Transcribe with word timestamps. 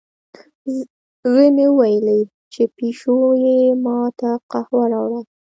زوی 1.29 1.47
مې 1.55 1.65
وویلې، 1.69 2.19
چې 2.53 2.63
پیشو 2.77 3.15
یې 3.43 3.59
ما 3.83 3.97
ته 4.19 4.29
قهوه 4.51 4.83
راوړه. 4.93 5.19